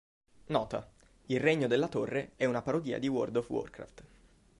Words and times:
Nota: 0.47 0.89
Il 1.27 1.39
Regno 1.39 1.67
della 1.67 1.87
Torre 1.87 2.31
è 2.35 2.45
una 2.45 2.63
parodia 2.63 2.97
di 2.97 3.07
World 3.07 3.35
of 3.35 3.49
Warcraft. 3.49 4.03